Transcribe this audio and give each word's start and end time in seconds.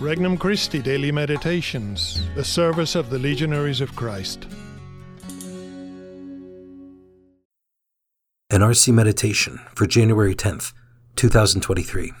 Regnum 0.00 0.38
Christi 0.38 0.80
Daily 0.80 1.10
Meditations, 1.10 2.22
the 2.36 2.44
service 2.44 2.94
of 2.94 3.10
the 3.10 3.18
Legionaries 3.18 3.80
of 3.80 3.96
Christ. 3.96 4.46
An 8.48 8.60
RC 8.60 8.94
Meditation 8.94 9.58
for 9.74 9.88
January 9.88 10.36
10th, 10.36 10.72
2023. 11.16 12.12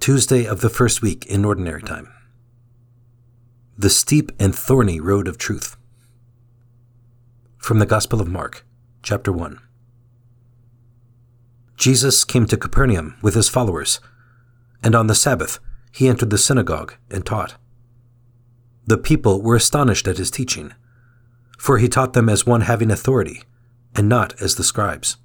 Tuesday 0.00 0.46
of 0.46 0.62
the 0.62 0.70
first 0.70 1.02
week 1.02 1.26
in 1.26 1.44
Ordinary 1.44 1.82
Time. 1.82 2.10
The 3.76 3.90
Steep 3.90 4.32
and 4.40 4.56
Thorny 4.56 5.00
Road 5.00 5.28
of 5.28 5.36
Truth. 5.36 5.76
From 7.58 7.78
the 7.78 7.84
Gospel 7.84 8.22
of 8.22 8.28
Mark, 8.28 8.66
chapter 9.02 9.30
1. 9.30 9.60
Jesus 11.76 12.24
came 12.24 12.46
to 12.46 12.56
Capernaum 12.56 13.18
with 13.20 13.34
his 13.34 13.50
followers, 13.50 14.00
and 14.82 14.94
on 14.94 15.08
the 15.08 15.14
Sabbath 15.14 15.58
he 15.98 16.08
entered 16.08 16.30
the 16.30 16.38
synagogue 16.38 16.94
and 17.10 17.26
taught. 17.26 17.56
The 18.86 18.96
people 18.96 19.42
were 19.42 19.56
astonished 19.56 20.06
at 20.06 20.16
his 20.16 20.30
teaching, 20.30 20.72
for 21.58 21.78
he 21.78 21.88
taught 21.88 22.12
them 22.12 22.28
as 22.28 22.46
one 22.46 22.60
having 22.60 22.92
authority, 22.92 23.42
and 23.96 24.08
not 24.08 24.40
as 24.40 24.54
the 24.54 24.62
scribes. 24.62 25.16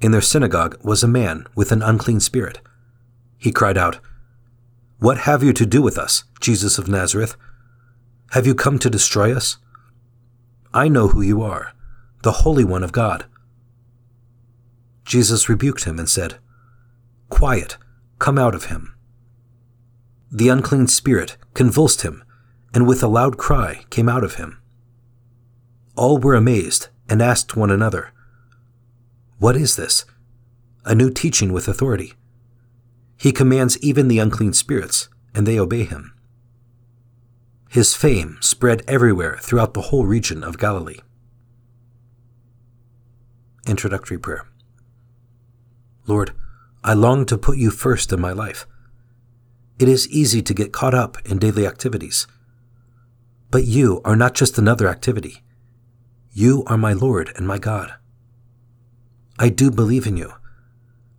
In 0.00 0.12
their 0.12 0.22
synagogue 0.22 0.78
was 0.82 1.02
a 1.02 1.06
man 1.06 1.46
with 1.54 1.72
an 1.72 1.82
unclean 1.82 2.20
spirit. 2.20 2.60
He 3.36 3.52
cried 3.52 3.76
out, 3.76 3.98
What 4.98 5.18
have 5.28 5.42
you 5.42 5.52
to 5.52 5.66
do 5.66 5.82
with 5.82 5.98
us, 5.98 6.24
Jesus 6.40 6.78
of 6.78 6.88
Nazareth? 6.88 7.36
Have 8.30 8.46
you 8.46 8.54
come 8.54 8.78
to 8.78 8.88
destroy 8.88 9.36
us? 9.36 9.58
I 10.72 10.88
know 10.88 11.08
who 11.08 11.20
you 11.20 11.42
are, 11.42 11.74
the 12.22 12.40
Holy 12.44 12.64
One 12.64 12.82
of 12.82 12.92
God. 12.92 13.26
Jesus 15.04 15.50
rebuked 15.50 15.84
him 15.84 15.98
and 15.98 16.08
said, 16.08 16.38
Quiet, 17.28 17.76
come 18.18 18.38
out 18.38 18.54
of 18.54 18.64
him. 18.72 18.94
The 20.34 20.48
unclean 20.48 20.88
spirit 20.88 21.36
convulsed 21.54 22.02
him, 22.02 22.24
and 22.74 22.88
with 22.88 23.04
a 23.04 23.08
loud 23.08 23.38
cry 23.38 23.84
came 23.88 24.08
out 24.08 24.24
of 24.24 24.34
him. 24.34 24.60
All 25.94 26.18
were 26.18 26.34
amazed 26.34 26.88
and 27.08 27.22
asked 27.22 27.56
one 27.56 27.70
another, 27.70 28.10
What 29.38 29.56
is 29.56 29.76
this? 29.76 30.04
A 30.84 30.92
new 30.92 31.08
teaching 31.08 31.52
with 31.52 31.68
authority. 31.68 32.14
He 33.16 33.30
commands 33.30 33.78
even 33.78 34.08
the 34.08 34.18
unclean 34.18 34.54
spirits, 34.54 35.08
and 35.36 35.46
they 35.46 35.56
obey 35.56 35.84
him. 35.84 36.12
His 37.70 37.94
fame 37.94 38.38
spread 38.40 38.82
everywhere 38.88 39.38
throughout 39.40 39.72
the 39.74 39.82
whole 39.82 40.04
region 40.04 40.42
of 40.42 40.58
Galilee. 40.58 40.98
Introductory 43.68 44.18
Prayer 44.18 44.48
Lord, 46.08 46.32
I 46.82 46.92
long 46.92 47.24
to 47.26 47.38
put 47.38 47.56
you 47.56 47.70
first 47.70 48.12
in 48.12 48.20
my 48.20 48.32
life. 48.32 48.66
It 49.78 49.88
is 49.88 50.08
easy 50.08 50.40
to 50.42 50.54
get 50.54 50.72
caught 50.72 50.94
up 50.94 51.18
in 51.24 51.38
daily 51.38 51.66
activities. 51.66 52.26
But 53.50 53.64
you 53.64 54.00
are 54.04 54.16
not 54.16 54.34
just 54.34 54.56
another 54.56 54.88
activity. 54.88 55.42
You 56.32 56.62
are 56.66 56.78
my 56.78 56.92
Lord 56.92 57.32
and 57.36 57.46
my 57.46 57.58
God. 57.58 57.94
I 59.38 59.48
do 59.48 59.70
believe 59.70 60.06
in 60.06 60.16
you, 60.16 60.32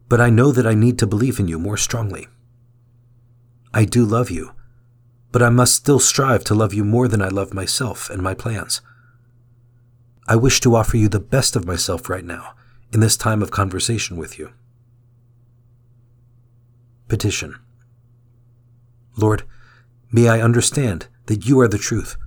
but 0.07 0.21
I 0.21 0.29
know 0.29 0.51
that 0.51 0.65
I 0.65 0.73
need 0.73 0.97
to 0.99 1.07
believe 1.07 1.37
in 1.37 1.49
you 1.49 1.59
more 1.59 1.77
strongly. 1.77 2.27
I 3.73 3.83
do 3.83 4.05
love 4.05 4.31
you, 4.31 4.53
but 5.33 5.41
I 5.43 5.49
must 5.49 5.75
still 5.75 5.99
strive 5.99 6.45
to 6.45 6.55
love 6.55 6.73
you 6.73 6.85
more 6.85 7.09
than 7.09 7.21
I 7.21 7.27
love 7.27 7.53
myself 7.53 8.09
and 8.09 8.21
my 8.21 8.33
plans. 8.33 8.81
I 10.27 10.37
wish 10.37 10.61
to 10.61 10.75
offer 10.75 10.95
you 10.95 11.09
the 11.09 11.19
best 11.19 11.57
of 11.57 11.65
myself 11.65 12.09
right 12.09 12.23
now 12.23 12.55
in 12.93 13.01
this 13.01 13.17
time 13.17 13.41
of 13.41 13.51
conversation 13.51 14.15
with 14.15 14.39
you. 14.39 14.53
Petition 17.09 17.59
Lord, 19.17 19.43
may 20.11 20.27
I 20.27 20.41
understand 20.41 21.07
that 21.27 21.45
you 21.45 21.59
are 21.59 21.67
the 21.67 21.77
truth. 21.77 22.17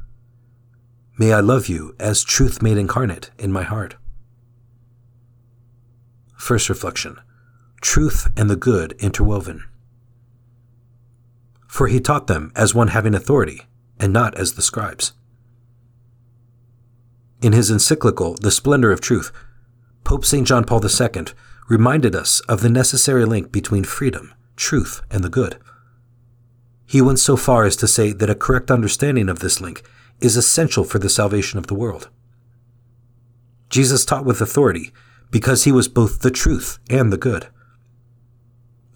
May 1.19 1.33
I 1.33 1.41
love 1.41 1.67
you 1.67 1.95
as 1.99 2.25
truth 2.25 2.63
made 2.63 2.79
incarnate 2.79 3.31
in 3.39 3.53
my 3.53 3.63
heart. 3.63 3.97
First 6.37 6.69
reflection 6.69 7.19
Truth 7.81 8.29
and 8.37 8.49
the 8.49 8.57
good 8.57 8.95
interwoven. 8.99 9.65
For 11.67 11.87
he 11.87 12.01
taught 12.01 12.27
them 12.27 12.53
as 12.57 12.75
one 12.75 12.89
having 12.89 13.15
authority, 13.15 13.63
and 14.01 14.13
not 14.13 14.35
as 14.37 14.55
the 14.55 14.63
scribes. 14.63 15.13
In 17.41 17.53
his 17.53 17.71
encyclical, 17.71 18.35
The 18.35 18.51
Splendor 18.51 18.91
of 18.91 19.01
Truth, 19.01 19.31
Pope 20.03 20.25
St. 20.25 20.47
John 20.47 20.65
Paul 20.65 20.83
II 20.85 21.27
reminded 21.69 22.17
us 22.17 22.41
of 22.41 22.63
the 22.63 22.71
necessary 22.71 23.25
link 23.25 23.53
between 23.53 23.85
freedom, 23.85 24.35
truth, 24.57 25.03
and 25.11 25.23
the 25.23 25.29
good. 25.29 25.59
He 26.89 27.03
went 27.03 27.19
so 27.19 27.37
far 27.37 27.67
as 27.67 27.77
to 27.77 27.87
say 27.87 28.13
that 28.13 28.31
a 28.31 28.35
correct 28.35 28.71
understanding 28.71 29.29
of 29.29 29.41
this 29.41 29.61
link 29.61 29.83
is 30.23 30.39
essential 30.39 30.85
for 30.85 30.99
the 30.99 31.11
salvation 31.11 31.59
of 31.59 31.67
the 31.67 31.75
world. 31.75 32.09
Jesus 33.69 34.07
taught 34.07 34.25
with 34.25 34.41
authority 34.41 34.91
because 35.31 35.65
he 35.65 35.71
was 35.71 35.87
both 35.87 36.21
the 36.21 36.31
truth 36.31 36.79
and 36.89 37.13
the 37.13 37.19
good. 37.19 37.49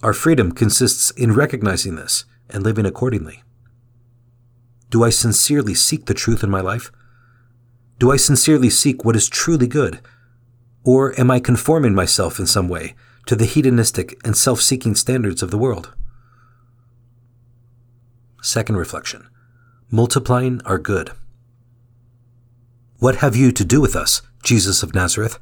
Our 0.02 0.14
freedom 0.14 0.52
consists 0.52 1.10
in 1.10 1.34
recognizing 1.34 1.96
this 1.96 2.24
and 2.48 2.62
living 2.62 2.86
accordingly. 2.86 3.42
Do 4.88 5.04
I 5.04 5.10
sincerely 5.10 5.74
seek 5.74 6.06
the 6.06 6.14
truth 6.14 6.42
in 6.42 6.50
my 6.50 6.62
life? 6.62 6.90
Do 7.98 8.10
I 8.10 8.16
sincerely 8.16 8.70
seek 8.70 9.04
what 9.04 9.16
is 9.16 9.28
truly 9.28 9.66
good? 9.66 10.00
Or 10.82 11.18
am 11.20 11.30
I 11.30 11.40
conforming 11.40 11.94
myself 11.94 12.38
in 12.38 12.46
some 12.46 12.70
way 12.70 12.94
to 13.26 13.36
the 13.36 13.44
hedonistic 13.44 14.18
and 14.24 14.34
self 14.34 14.62
seeking 14.62 14.94
standards 14.94 15.42
of 15.42 15.50
the 15.50 15.58
world? 15.58 15.94
Second 18.44 18.76
reflection 18.76 19.28
Multiplying 19.88 20.60
our 20.64 20.78
good. 20.78 21.12
What 22.98 23.16
have 23.16 23.36
you 23.36 23.52
to 23.52 23.64
do 23.64 23.80
with 23.80 23.94
us, 23.94 24.20
Jesus 24.42 24.82
of 24.82 24.96
Nazareth? 24.96 25.38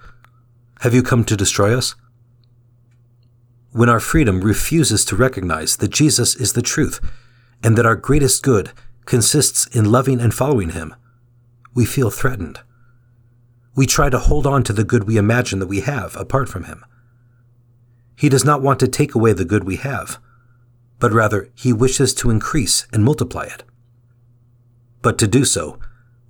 Have 0.81 0.93
you 0.93 1.03
come 1.03 1.25
to 1.25 1.37
destroy 1.37 1.75
us? 1.75 1.95
When 3.73 3.89
our 3.89 4.01
freedom 4.01 4.43
refuses 4.43 5.07
to 5.07 5.17
recognize 5.17 5.79
that 5.79 5.89
Jesus 5.89 6.37
is 6.37 6.53
the 6.53 6.61
truth 6.61 7.01
and 7.65 7.79
that 7.79 7.87
our 7.87 7.97
greatest 7.97 8.43
good 8.43 8.71
consists 9.07 9.65
in 9.75 9.91
loving 9.91 10.21
and 10.21 10.35
following 10.35 10.71
him, 10.71 10.95
we 11.75 11.87
feel 11.87 12.11
threatened. 12.11 12.61
We 13.75 13.87
try 13.87 14.11
to 14.11 14.19
hold 14.19 14.47
on 14.47 14.63
to 14.65 14.75
the 14.75 14.85
good 14.85 15.05
we 15.05 15.17
imagine 15.17 15.59
that 15.61 15.69
we 15.69 15.81
have 15.81 16.17
apart 16.17 16.51
from 16.51 16.65
him. 16.65 16.85
He 18.15 18.29
does 18.29 18.45
not 18.45 18.61
want 18.61 18.79
to 18.81 18.89
take 18.89 19.15
away 19.15 19.33
the 19.33 19.47
good 19.47 19.65
we 19.65 19.77
have 19.77 20.19
but 21.01 21.13
rather 21.13 21.49
he 21.55 21.73
wishes 21.73 22.15
to 22.15 22.31
increase 22.31 22.87
and 22.93 23.03
multiply 23.03 23.45
it. 23.45 23.65
But 25.03 25.19
to 25.19 25.27
do 25.27 25.45
so, 25.45 25.81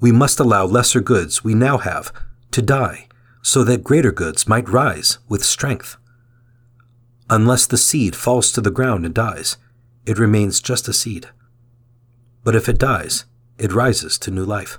we 0.00 0.12
must 0.12 0.41
allow 0.41 0.64
lesser 0.64 1.00
goods 1.00 1.44
we 1.44 1.54
now 1.54 1.78
have 1.78 2.12
to 2.53 2.62
die, 2.62 3.08
so 3.42 3.64
that 3.64 3.84
greater 3.84 4.12
goods 4.12 4.48
might 4.48 4.69
rise 4.69 5.19
with 5.28 5.44
strength. 5.44 5.97
Unless 7.28 7.66
the 7.66 7.78
seed 7.78 8.16
falls 8.16 8.50
to 8.53 8.60
the 8.60 8.70
ground 8.70 9.04
and 9.04 9.14
dies, 9.14 9.56
it 10.06 10.19
remains 10.19 10.60
just 10.60 10.88
a 10.88 10.92
seed. 10.92 11.28
But 12.42 12.56
if 12.56 12.69
it 12.69 12.78
dies, 12.78 13.25
it 13.58 13.72
rises 13.72 14.19
to 14.19 14.31
new 14.31 14.44
life. 14.44 14.78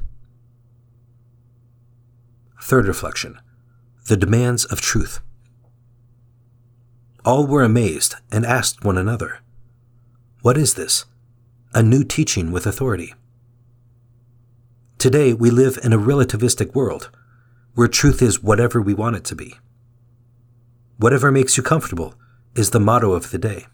Third 2.61 2.87
reflection 2.87 3.39
The 4.07 4.17
demands 4.17 4.65
of 4.65 4.81
truth. 4.81 5.19
All 7.23 7.45
were 7.45 7.63
amazed 7.63 8.15
and 8.31 8.45
asked 8.45 8.83
one 8.83 8.97
another, 8.97 9.39
what 10.41 10.57
is 10.57 10.73
this? 10.73 11.05
A 11.73 11.83
new 11.83 12.03
teaching 12.03 12.51
with 12.51 12.65
authority. 12.65 13.13
Today, 14.97 15.33
we 15.33 15.51
live 15.51 15.77
in 15.83 15.93
a 15.93 15.99
relativistic 15.99 16.73
world 16.73 17.11
where 17.75 17.87
truth 17.87 18.21
is 18.21 18.41
whatever 18.41 18.81
we 18.81 18.93
want 18.93 19.15
it 19.15 19.23
to 19.25 19.35
be. 19.35 19.55
Whatever 20.97 21.31
makes 21.31 21.57
you 21.57 21.63
comfortable 21.63 22.15
is 22.55 22.71
the 22.71 22.79
motto 22.79 23.13
of 23.13 23.29
the 23.29 23.37
day. 23.37 23.67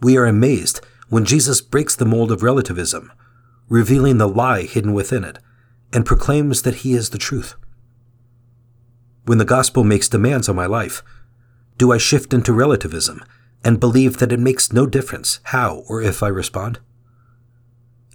We 0.00 0.16
are 0.16 0.26
amazed 0.26 0.80
when 1.08 1.24
Jesus 1.24 1.60
breaks 1.60 1.94
the 1.94 2.06
mold 2.06 2.32
of 2.32 2.42
relativism, 2.42 3.12
revealing 3.68 4.18
the 4.18 4.28
lie 4.28 4.62
hidden 4.62 4.94
within 4.94 5.22
it, 5.22 5.38
and 5.92 6.06
proclaims 6.06 6.62
that 6.62 6.76
he 6.76 6.94
is 6.94 7.10
the 7.10 7.18
truth. 7.18 7.54
When 9.26 9.38
the 9.38 9.44
gospel 9.44 9.84
makes 9.84 10.08
demands 10.08 10.48
on 10.48 10.56
my 10.56 10.66
life, 10.66 11.02
do 11.76 11.92
I 11.92 11.98
shift 11.98 12.32
into 12.32 12.52
relativism 12.52 13.22
and 13.66 13.80
believe 13.80 14.18
that 14.18 14.30
it 14.30 14.38
makes 14.38 14.72
no 14.72 14.86
difference 14.86 15.40
how 15.46 15.82
or 15.88 16.00
if 16.00 16.22
I 16.22 16.28
respond? 16.28 16.78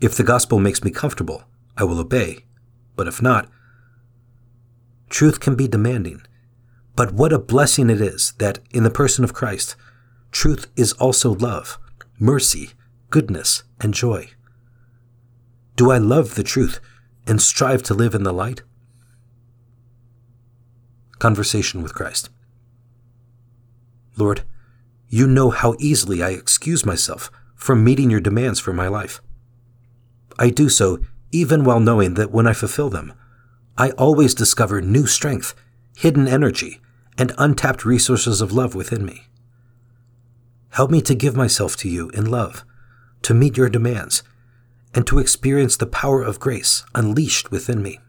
If 0.01 0.15
the 0.15 0.23
gospel 0.23 0.59
makes 0.59 0.81
me 0.81 0.91
comfortable, 0.91 1.43
I 1.75 1.83
will 1.83 1.99
obey, 1.99 2.45
but 2.95 3.05
if 3.05 3.21
not, 3.21 3.49
truth 5.09 5.41
can 5.41 5.55
be 5.55 5.67
demanding. 5.67 6.21
But 6.95 7.11
what 7.11 7.33
a 7.33 7.37
blessing 7.37 7.89
it 7.89 7.99
is 7.99 8.31
that 8.37 8.59
in 8.71 8.83
the 8.83 8.89
person 8.89 9.25
of 9.25 9.33
Christ, 9.33 9.75
truth 10.31 10.67
is 10.77 10.93
also 10.93 11.33
love, 11.35 11.77
mercy, 12.17 12.69
goodness, 13.09 13.63
and 13.81 13.93
joy. 13.93 14.29
Do 15.75 15.91
I 15.91 15.97
love 15.97 16.35
the 16.35 16.43
truth 16.43 16.79
and 17.27 17.41
strive 17.41 17.83
to 17.83 17.93
live 17.93 18.15
in 18.15 18.23
the 18.23 18.31
light? 18.31 18.61
Conversation 21.19 21.83
with 21.83 21.93
Christ. 21.93 22.29
Lord, 24.15 24.43
you 25.11 25.27
know 25.27 25.49
how 25.49 25.75
easily 25.77 26.23
I 26.23 26.29
excuse 26.29 26.85
myself 26.85 27.29
from 27.53 27.83
meeting 27.83 28.09
your 28.09 28.21
demands 28.21 28.61
for 28.61 28.71
my 28.71 28.87
life. 28.87 29.21
I 30.39 30.49
do 30.49 30.69
so 30.69 30.99
even 31.33 31.65
while 31.65 31.81
knowing 31.81 32.13
that 32.13 32.31
when 32.31 32.47
I 32.47 32.53
fulfill 32.53 32.89
them, 32.89 33.13
I 33.77 33.91
always 33.91 34.33
discover 34.33 34.81
new 34.81 35.05
strength, 35.05 35.53
hidden 35.97 36.29
energy, 36.29 36.79
and 37.17 37.33
untapped 37.37 37.83
resources 37.83 38.39
of 38.39 38.53
love 38.53 38.73
within 38.73 39.05
me. 39.05 39.27
Help 40.69 40.89
me 40.89 41.01
to 41.01 41.13
give 41.13 41.35
myself 41.35 41.75
to 41.77 41.89
you 41.89 42.09
in 42.11 42.31
love, 42.31 42.63
to 43.23 43.33
meet 43.33 43.57
your 43.57 43.69
demands, 43.69 44.23
and 44.93 45.05
to 45.07 45.19
experience 45.19 45.75
the 45.75 45.85
power 45.85 46.23
of 46.23 46.39
grace 46.39 46.85
unleashed 46.95 47.51
within 47.51 47.83
me. 47.83 47.99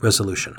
Resolution 0.00 0.58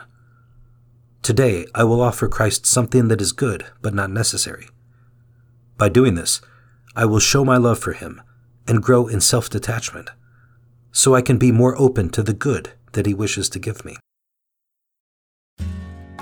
Today 1.28 1.66
I 1.76 1.84
will 1.84 2.00
offer 2.00 2.30
Christ 2.30 2.66
something 2.66 3.10
that 3.10 3.20
is 3.20 3.34
good 3.34 3.66
but 3.82 3.94
not 3.94 4.10
necessary. 4.10 4.70
By 5.76 5.90
doing 5.90 6.16
this, 6.16 6.40
I 6.96 7.04
will 7.04 7.20
show 7.20 7.44
my 7.44 7.58
love 7.58 7.80
for 7.80 7.92
him 7.92 8.22
and 8.66 8.82
grow 8.82 9.08
in 9.08 9.20
self 9.20 9.50
detachment, 9.50 10.10
so 10.94 11.16
I 11.16 11.22
can 11.22 11.38
be 11.38 11.52
more 11.52 11.78
open 11.78 12.08
to 12.12 12.24
the 12.24 12.34
good 12.34 12.72
that 12.94 13.06
he 13.06 13.14
wishes 13.14 13.50
to 13.50 13.60
give 13.60 13.84
me. 13.84 13.98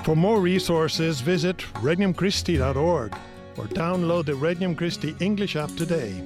For 0.02 0.16
more 0.16 0.40
resources, 0.40 1.20
visit 1.20 1.58
regnumchristi.org 1.74 3.14
or 3.58 3.64
download 3.66 4.24
the 4.24 4.34
Regnum 4.34 4.74
Christi 4.74 5.14
English 5.20 5.54
app 5.54 5.70
today. 5.76 6.20